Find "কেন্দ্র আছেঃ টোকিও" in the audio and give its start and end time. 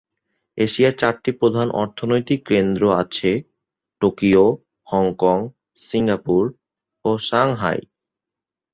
2.51-4.45